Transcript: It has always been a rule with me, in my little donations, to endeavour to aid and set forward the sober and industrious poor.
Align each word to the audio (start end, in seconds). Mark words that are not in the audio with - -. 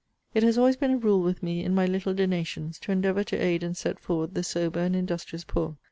It 0.33 0.41
has 0.41 0.57
always 0.57 0.77
been 0.77 0.89
a 0.89 0.97
rule 0.97 1.21
with 1.21 1.43
me, 1.43 1.63
in 1.63 1.75
my 1.75 1.85
little 1.85 2.15
donations, 2.15 2.79
to 2.79 2.91
endeavour 2.91 3.23
to 3.25 3.37
aid 3.37 3.61
and 3.61 3.77
set 3.77 3.99
forward 3.99 4.33
the 4.33 4.41
sober 4.41 4.79
and 4.79 4.95
industrious 4.95 5.43
poor. 5.43 5.75